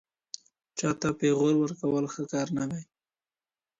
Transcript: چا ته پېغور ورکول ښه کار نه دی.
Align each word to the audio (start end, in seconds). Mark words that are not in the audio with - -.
چا 0.77 0.89
ته 0.99 1.09
پېغور 1.19 1.53
ورکول 1.57 2.05
ښه 2.13 2.23
کار 2.31 2.47
نه 2.57 2.65
دی. 2.71 2.83